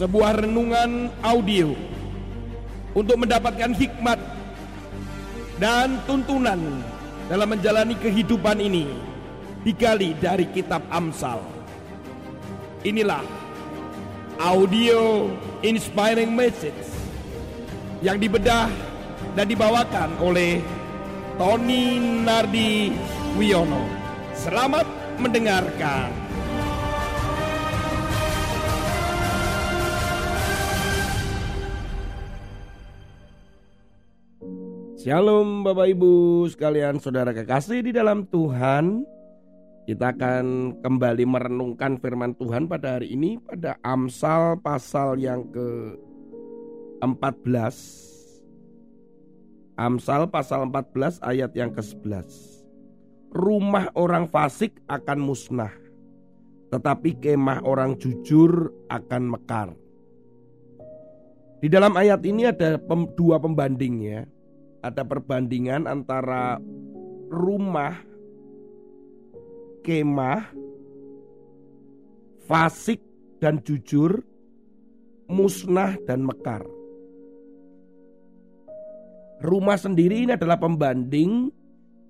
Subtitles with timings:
[0.00, 1.76] sebuah renungan audio
[2.96, 4.16] untuk mendapatkan hikmat
[5.60, 6.56] dan tuntunan
[7.28, 8.88] dalam menjalani kehidupan ini
[9.60, 11.44] digali dari kitab Amsal.
[12.80, 13.20] Inilah
[14.40, 15.28] audio
[15.60, 16.88] inspiring message
[18.00, 18.72] yang dibedah
[19.36, 20.64] dan dibawakan oleh
[21.36, 22.88] Tony Nardi
[23.36, 23.84] Wiono.
[24.32, 24.88] Selamat
[25.20, 26.19] mendengarkan.
[35.00, 39.00] Shalom Bapak Ibu sekalian saudara kekasih di dalam Tuhan.
[39.88, 45.96] Kita akan kembali merenungkan firman Tuhan pada hari ini Pada Amsal pasal yang ke
[47.00, 52.28] 14 Amsal pasal 14 ayat yang ke-11
[53.32, 55.72] Rumah orang fasik akan musnah
[56.76, 59.72] Tetapi kemah orang jujur akan mekar.
[61.64, 62.76] Di dalam ayat ini ada
[63.16, 64.28] dua pembanding ya
[64.80, 66.56] ada perbandingan antara
[67.30, 68.00] rumah
[69.84, 70.50] kemah
[72.48, 73.00] fasik
[73.40, 74.20] dan jujur
[75.30, 76.64] musnah dan mekar
[79.40, 81.48] rumah sendiri ini adalah pembanding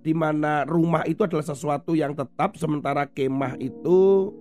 [0.00, 4.32] di mana rumah itu adalah sesuatu yang tetap sementara kemah itu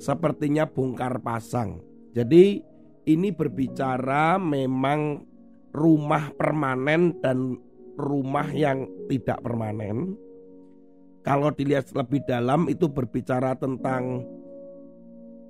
[0.00, 1.84] sepertinya bongkar pasang.
[2.16, 2.64] Jadi
[3.06, 5.22] ini berbicara memang
[5.72, 7.56] rumah permanen dan
[7.96, 10.16] rumah yang tidak permanen.
[11.22, 14.26] Kalau dilihat lebih dalam itu berbicara tentang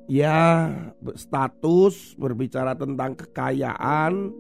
[0.05, 0.69] ya
[1.17, 4.31] status, berbicara tentang kekayaan,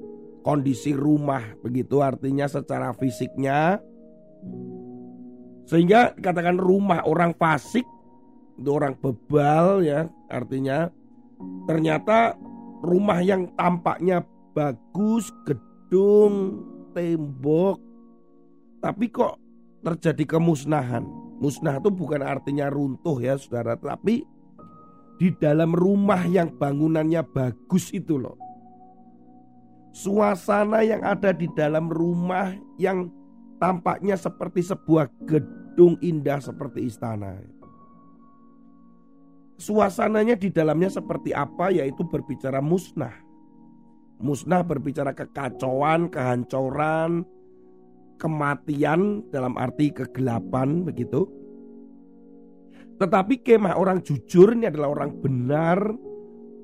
[0.45, 3.81] kondisi rumah begitu artinya secara fisiknya.
[5.65, 7.87] Sehingga katakan rumah orang fasik
[8.61, 10.93] orang bebal ya, artinya
[11.67, 12.37] ternyata
[12.85, 16.61] rumah yang tampaknya bagus, gedung,
[16.93, 17.81] tembok,
[18.83, 19.39] tapi kok
[19.87, 21.07] terjadi kemusnahan.
[21.39, 24.27] Musnah itu bukan artinya runtuh ya saudara, tapi
[25.23, 28.39] di dalam rumah yang bangunannya bagus itu loh.
[29.95, 33.11] Suasana yang ada di dalam rumah yang
[33.63, 37.39] tampaknya seperti sebuah gedung indah seperti istana.
[39.63, 43.15] Suasananya di dalamnya seperti apa yaitu berbicara musnah.
[44.19, 47.23] Musnah berbicara kekacauan, kehancuran,
[48.23, 51.27] kematian dalam arti kegelapan begitu.
[53.03, 55.83] Tetapi kemah orang jujur ini adalah orang benar,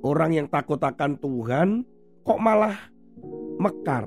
[0.07, 1.83] orang yang takut akan Tuhan,
[2.23, 2.79] kok malah
[3.59, 4.07] mekar.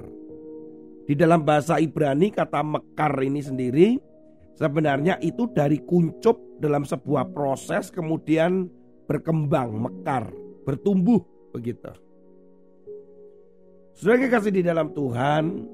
[1.03, 3.99] Di dalam bahasa Ibrani kata mekar ini sendiri
[4.55, 8.71] sebenarnya itu dari kuncup dalam sebuah proses kemudian
[9.11, 10.31] berkembang, mekar,
[10.63, 11.19] bertumbuh
[11.51, 11.91] begitu.
[13.91, 15.67] Saudara kasih di dalam Tuhan,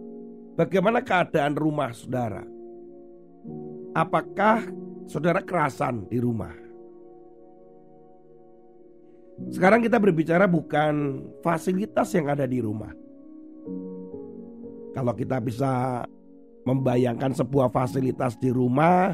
[0.58, 2.42] Bagaimana keadaan rumah saudara?
[3.94, 4.66] Apakah
[5.06, 6.50] saudara kerasan di rumah?
[9.54, 12.90] Sekarang kita berbicara bukan fasilitas yang ada di rumah.
[14.98, 16.02] Kalau kita bisa
[16.66, 19.14] membayangkan sebuah fasilitas di rumah,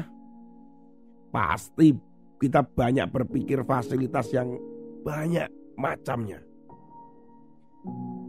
[1.28, 1.92] pasti
[2.40, 4.56] kita banyak berpikir fasilitas yang
[5.04, 6.40] banyak macamnya.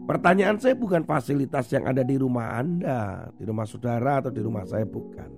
[0.06, 4.62] Pertanyaan saya bukan fasilitas yang ada di rumah Anda, di rumah saudara atau di rumah
[4.62, 5.30] saya bukan.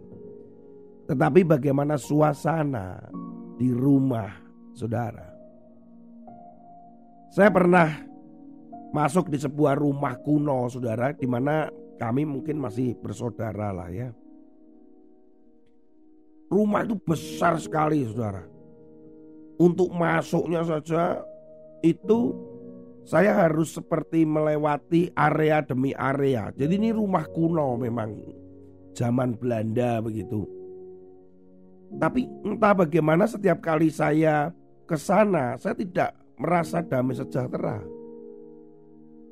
[1.09, 3.01] Tetapi bagaimana suasana
[3.57, 4.29] di rumah
[4.77, 5.25] saudara.
[7.33, 7.89] Saya pernah
[8.93, 14.13] masuk di sebuah rumah kuno saudara di mana kami mungkin masih bersaudara lah ya.
[16.53, 18.45] Rumah itu besar sekali saudara.
[19.57, 21.25] Untuk masuknya saja
[21.81, 22.37] itu
[23.09, 26.53] saya harus seperti melewati area demi area.
[26.53, 28.13] Jadi ini rumah kuno memang
[28.93, 30.45] zaman Belanda begitu.
[31.97, 34.53] Tapi entah bagaimana setiap kali saya
[34.85, 37.81] ke sana, saya tidak merasa damai sejahtera.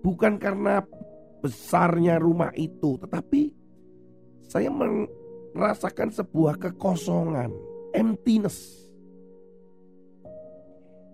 [0.00, 0.80] Bukan karena
[1.44, 3.52] besarnya rumah itu, tetapi
[4.48, 7.52] saya merasakan sebuah kekosongan,
[7.92, 8.85] emptiness.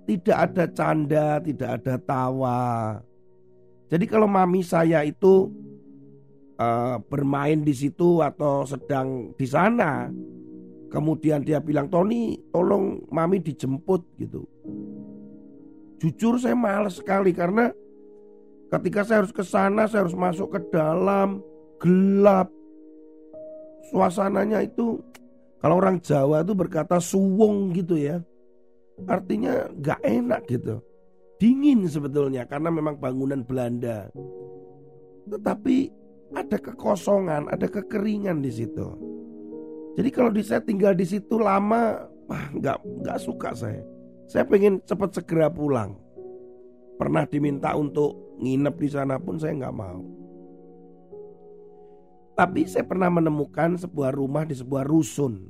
[0.03, 2.99] Tidak ada canda, tidak ada tawa.
[3.87, 5.53] Jadi kalau mami saya itu
[6.59, 10.11] uh, bermain di situ atau sedang di sana,
[10.91, 14.43] kemudian dia bilang Tony, tolong mami dijemput gitu.
[16.03, 17.71] Jujur saya males sekali karena
[18.75, 21.39] ketika saya harus ke sana, saya harus masuk ke dalam
[21.79, 22.51] gelap.
[23.93, 24.99] Suasananya itu
[25.63, 28.19] kalau orang Jawa itu berkata suwung gitu ya.
[29.09, 30.81] Artinya gak enak gitu.
[31.43, 34.07] dingin sebetulnya karena memang bangunan Belanda.
[35.27, 35.91] Tetapi
[36.39, 38.87] ada kekosongan, ada kekeringan di situ.
[39.99, 43.83] Jadi kalau di saya tinggal di situ lama, wah nggak nggak suka saya.
[44.31, 45.99] Saya pengen cepat segera pulang.
[46.97, 50.01] Pernah diminta untuk nginep di sana pun saya nggak mau.
[52.33, 55.43] Tapi saya pernah menemukan sebuah rumah di sebuah rusun.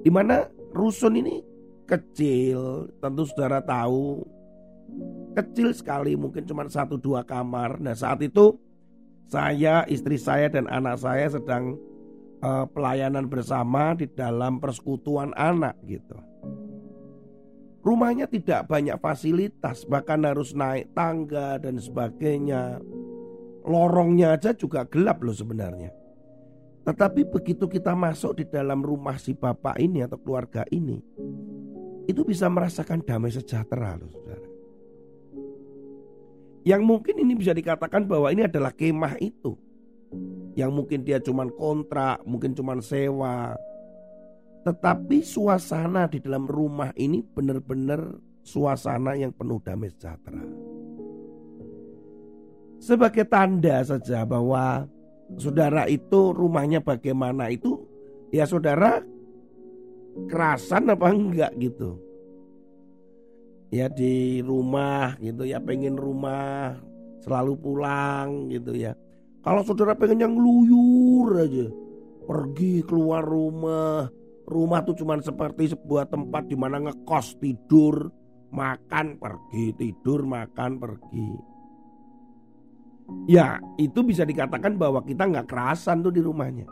[0.00, 1.44] Di mana rusun ini
[1.86, 4.26] kecil, tentu saudara tahu
[5.34, 7.78] kecil sekali mungkin cuma satu dua kamar.
[7.78, 8.58] Nah saat itu
[9.26, 11.74] saya, istri saya dan anak saya sedang
[12.42, 16.18] uh, pelayanan bersama di dalam persekutuan anak gitu.
[17.86, 22.82] Rumahnya tidak banyak fasilitas, bahkan harus naik tangga dan sebagainya.
[23.62, 25.94] Lorongnya aja juga gelap loh sebenarnya.
[26.86, 31.02] Tetapi begitu kita masuk di dalam rumah si bapak ini atau keluarga ini,
[32.06, 34.48] itu bisa merasakan damai sejahtera loh saudara.
[36.66, 39.54] Yang mungkin ini bisa dikatakan bahwa ini adalah kemah itu.
[40.58, 43.54] Yang mungkin dia cuma kontrak, mungkin cuma sewa.
[44.66, 50.42] Tetapi suasana di dalam rumah ini benar-benar suasana yang penuh damai sejahtera.
[52.82, 54.90] Sebagai tanda saja bahwa
[55.38, 57.82] saudara itu rumahnya bagaimana itu
[58.30, 59.02] ya saudara
[60.24, 62.00] kerasan apa enggak gitu.
[63.68, 66.80] Ya di rumah gitu ya pengen rumah
[67.20, 68.96] selalu pulang gitu ya.
[69.44, 71.66] Kalau saudara pengen yang luyur aja
[72.24, 74.08] pergi keluar rumah.
[74.46, 78.06] Rumah tuh cuman seperti sebuah tempat di mana ngekos tidur
[78.54, 81.30] makan pergi tidur makan pergi.
[83.26, 86.66] Ya itu bisa dikatakan bahwa kita nggak kerasan tuh di rumahnya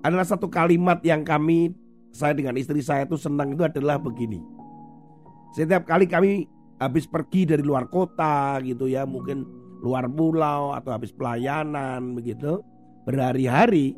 [0.00, 1.72] adalah satu kalimat yang kami
[2.10, 4.42] saya dengan istri saya itu senang itu adalah begini.
[5.54, 6.46] Setiap kali kami
[6.80, 9.44] habis pergi dari luar kota gitu ya, mungkin
[9.80, 12.62] luar pulau atau habis pelayanan begitu,
[13.04, 13.96] berhari-hari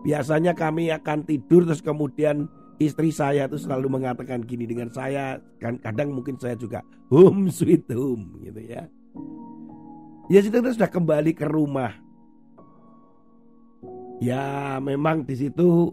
[0.00, 2.48] biasanya kami akan tidur terus kemudian
[2.80, 6.80] istri saya itu selalu mengatakan gini dengan saya kan kadang mungkin saya juga
[7.12, 8.88] home sweet home gitu ya.
[10.30, 11.92] Ya kita sudah kembali ke rumah
[14.20, 15.90] ya memang di situ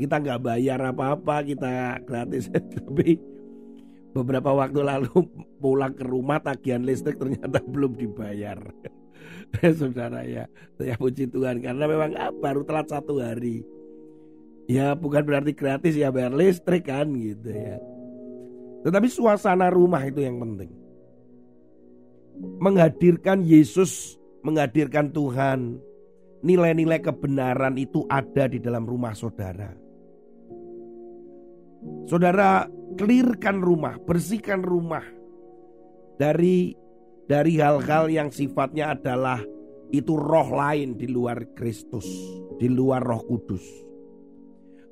[0.00, 2.48] kita nggak bayar apa-apa kita gratis.
[2.76, 3.20] Tapi
[4.16, 5.12] beberapa waktu lalu
[5.60, 8.60] pulang ke rumah tagihan listrik ternyata belum dibayar.
[9.80, 10.46] Saudara ya
[10.78, 13.66] saya puji Tuhan karena memang ah, baru telat satu hari.
[14.70, 17.76] Ya bukan berarti gratis ya bayar listrik kan gitu ya.
[18.86, 20.70] Tetapi suasana rumah itu yang penting.
[22.40, 25.76] Menghadirkan Yesus menghadirkan Tuhan
[26.40, 29.72] nilai-nilai kebenaran itu ada di dalam rumah saudara.
[32.08, 35.04] Saudara clearkan rumah, bersihkan rumah
[36.20, 36.76] dari
[37.24, 39.40] dari hal-hal yang sifatnya adalah
[39.90, 42.06] itu roh lain di luar Kristus,
[42.58, 43.64] di luar Roh Kudus.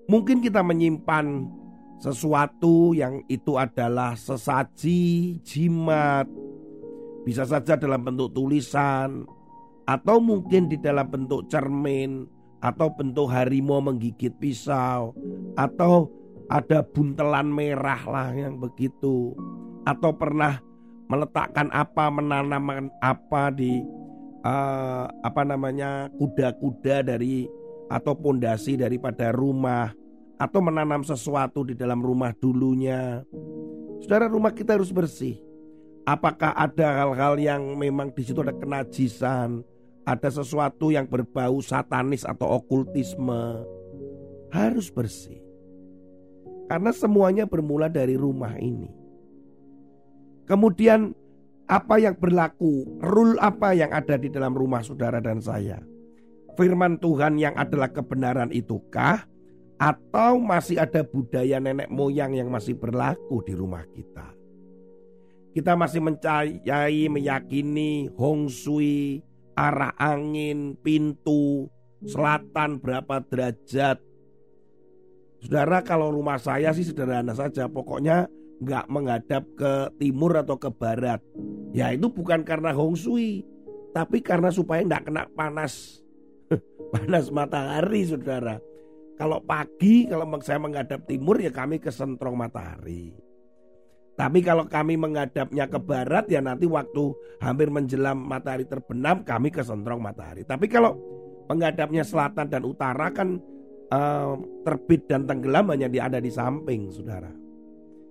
[0.08, 1.44] Mungkin kita menyimpan
[2.00, 6.24] sesuatu yang itu adalah sesaji, jimat,
[7.26, 9.26] bisa saja dalam bentuk tulisan,
[9.88, 12.29] atau mungkin di dalam bentuk cermin
[12.61, 15.17] atau bentuk harimau menggigit pisau
[15.56, 16.12] atau
[16.52, 19.32] ada buntelan merah lah yang begitu
[19.88, 20.61] atau pernah
[21.08, 23.81] meletakkan apa menanam apa di
[24.44, 27.48] uh, apa namanya kuda-kuda dari
[27.89, 29.89] atau pondasi daripada rumah
[30.36, 33.24] atau menanam sesuatu di dalam rumah dulunya.
[34.05, 35.41] Saudara rumah kita harus bersih.
[36.06, 39.60] Apakah ada hal-hal yang memang di situ ada kenajisan,
[40.08, 43.60] ada sesuatu yang berbau satanis atau okultisme
[44.48, 45.44] harus bersih.
[46.72, 48.88] Karena semuanya bermula dari rumah ini.
[50.48, 51.12] Kemudian
[51.69, 55.77] apa yang berlaku, rule apa yang ada di dalam rumah saudara dan saya?
[56.56, 59.29] Firman Tuhan yang adalah kebenaran itukah?
[59.79, 64.27] Atau masih ada budaya nenek moyang yang masih berlaku di rumah kita?
[65.55, 69.22] Kita masih mencayai, meyakini Hong Sui,
[69.58, 71.67] arah angin, pintu,
[72.06, 73.98] selatan berapa derajat.
[75.43, 78.31] Saudara kalau rumah saya sih sederhana saja, pokoknya
[78.62, 81.19] nggak menghadap ke timur atau ke barat.
[81.74, 83.43] Ya itu bukan karena Hong Sui,
[83.91, 86.03] tapi karena supaya nggak kena panas,
[86.94, 88.62] panas matahari, saudara.
[89.19, 93.28] Kalau pagi kalau saya menghadap timur ya kami ke sentrong matahari.
[94.19, 99.63] Tapi kalau kami menghadapnya ke barat ya nanti waktu hampir menjelang matahari terbenam kami ke
[99.63, 100.43] sentrong matahari.
[100.43, 100.98] Tapi kalau
[101.46, 103.39] menghadapnya selatan dan utara kan
[103.94, 104.34] uh,
[104.67, 107.31] terbit dan tenggelam hanya di, ada di samping saudara.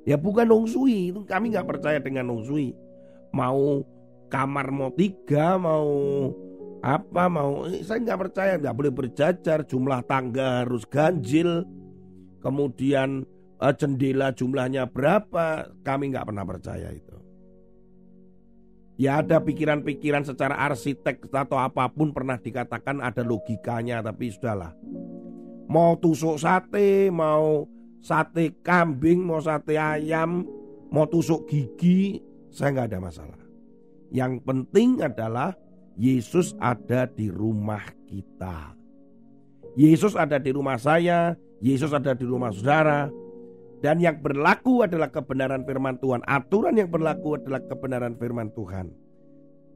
[0.07, 2.71] Ya bukan Hong Sui, itu kami nggak percaya dengan Hong Sui.
[3.35, 3.83] Mau
[4.31, 5.91] kamar mau tiga, mau
[6.79, 11.65] apa mau eh, saya nggak percaya nggak boleh berjajar jumlah tangga harus ganjil
[12.39, 13.25] kemudian
[13.61, 17.17] uh, jendela jumlahnya berapa kami nggak pernah percaya itu
[18.97, 24.73] ya ada pikiran-pikiran secara arsitek atau apa pun pernah dikatakan ada logikanya tapi sudahlah
[25.69, 27.67] mau tusuk sate mau
[28.01, 30.45] sate kambing mau sate ayam
[30.89, 33.39] mau tusuk gigi saya nggak ada masalah
[34.11, 35.51] yang penting adalah
[35.97, 38.77] Yesus ada di rumah kita.
[39.73, 43.09] Yesus ada di rumah saya, Yesus ada di rumah saudara.
[43.77, 46.25] Dan yang berlaku adalah kebenaran firman Tuhan.
[46.25, 48.89] Aturan yang berlaku adalah kebenaran firman Tuhan.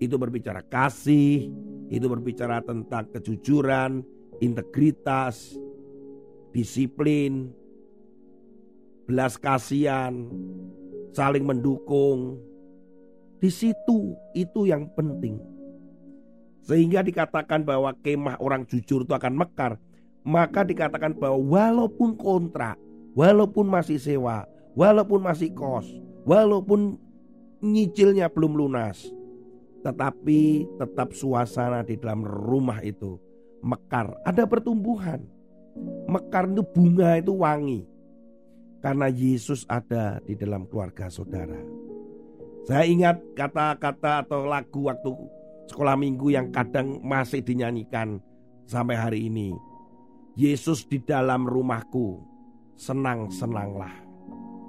[0.02, 1.54] Itu berbicara kasih,
[1.94, 4.02] itu berbicara tentang kejujuran,
[4.42, 5.54] integritas,
[6.50, 7.54] disiplin,
[9.06, 10.26] belas kasihan,
[11.14, 12.42] saling mendukung.
[13.38, 15.38] Di situ itu yang penting.
[16.66, 19.78] Sehingga dikatakan bahwa kemah orang jujur itu akan mekar.
[20.22, 22.78] Maka dikatakan bahwa walaupun kontrak,
[23.16, 25.88] walaupun masih sewa, walaupun masih kos,
[26.24, 27.00] walaupun
[27.62, 29.08] nyicilnya belum lunas,
[29.82, 33.18] tetapi tetap suasana di dalam rumah itu
[33.62, 35.22] mekar, ada pertumbuhan.
[36.12, 37.88] Mekar itu bunga itu wangi.
[38.82, 41.56] Karena Yesus ada di dalam keluarga saudara.
[42.66, 45.10] Saya ingat kata-kata atau lagu waktu
[45.70, 48.20] sekolah minggu yang kadang masih dinyanyikan
[48.66, 49.54] sampai hari ini.
[50.36, 52.31] Yesus di dalam rumahku,
[52.82, 53.94] senang-senanglah.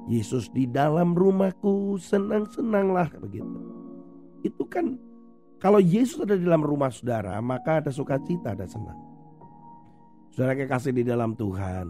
[0.04, 3.58] Yesus di dalam rumahku, senang-senanglah begitu.
[4.44, 5.00] Itu kan
[5.62, 8.98] kalau Yesus ada di dalam rumah saudara, maka ada sukacita, ada senang.
[10.34, 11.88] Saudara kekasih di dalam Tuhan.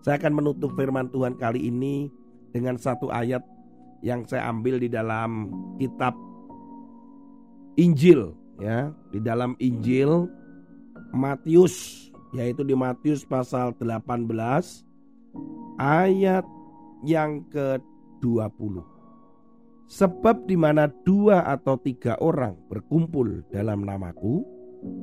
[0.00, 2.08] Saya akan menutup firman Tuhan kali ini
[2.54, 3.42] dengan satu ayat
[4.00, 6.14] yang saya ambil di dalam kitab
[7.76, 10.30] Injil ya di dalam Injil
[11.10, 14.85] Matius yaitu di Matius pasal 18
[15.80, 16.44] ayat
[17.04, 18.82] yang ke-20
[19.86, 24.42] Sebab di mana dua atau tiga orang berkumpul dalam namaku,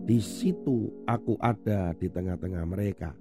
[0.03, 3.15] di situ aku ada di tengah-tengah mereka.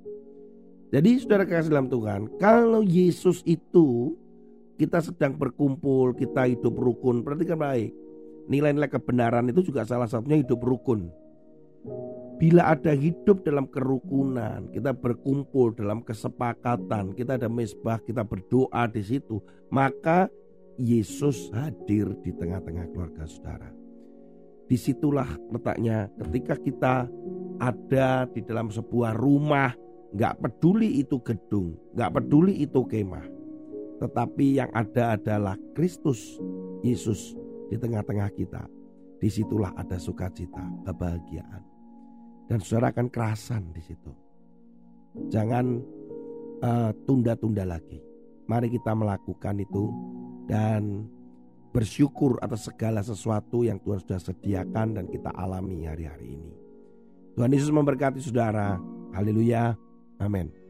[0.91, 4.19] Jadi saudara kasih dalam Tuhan, kalau Yesus itu
[4.75, 7.95] kita sedang berkumpul, kita hidup rukun, perhatikan baik
[8.51, 11.11] nilai-nilai kebenaran itu juga salah satunya hidup rukun.
[12.43, 18.99] Bila ada hidup dalam kerukunan, kita berkumpul dalam kesepakatan, kita ada mesbah, kita berdoa di
[18.99, 19.39] situ,
[19.71, 20.27] maka
[20.75, 23.71] Yesus hadir di tengah-tengah keluarga saudara.
[24.67, 26.95] Di situlah letaknya ketika kita
[27.63, 29.71] ada di dalam sebuah rumah,
[30.11, 33.23] nggak peduli itu gedung, nggak peduli itu kemah,
[34.03, 36.43] tetapi yang ada adalah Kristus
[36.83, 37.39] Yesus
[37.71, 38.67] di tengah-tengah kita.
[39.23, 41.72] Di situlah ada sukacita, kebahagiaan.
[42.53, 44.13] Dan saudara akan kerasan di situ.
[45.33, 45.81] Jangan
[46.61, 47.97] eh, tunda-tunda lagi.
[48.45, 49.89] Mari kita melakukan itu
[50.45, 51.09] dan
[51.73, 56.53] bersyukur atas segala sesuatu yang Tuhan sudah sediakan dan kita alami hari-hari ini.
[57.33, 58.77] Tuhan Yesus memberkati saudara.
[59.17, 59.73] Haleluya.
[60.21, 60.62] Amin.